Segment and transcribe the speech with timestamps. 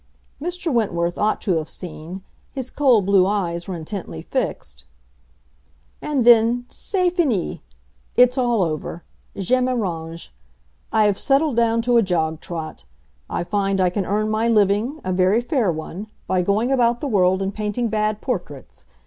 [0.41, 0.73] Mr.
[0.73, 4.83] Wentworth ought to have seen; his cold blue eyes were intently fixed.
[6.01, 7.61] "And then, c'est fini!
[8.15, 9.03] It's all over.
[9.37, 10.33] Je me range.
[10.91, 12.83] I have settled down to a jog trot.
[13.29, 17.53] I find I can earn my living—a very fair one—by going about the world and
[17.53, 18.87] painting bad portraits.